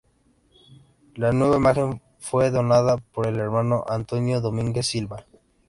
La 1.13 1.31
nueva 1.31 1.57
imagen 1.57 2.01
fue 2.17 2.49
donada 2.49 2.97
por 2.97 3.27
el 3.27 3.37
hermano 3.37 3.85
Antonio 3.87 4.41
Domínguez 4.41 4.87
Silva. 4.87 5.27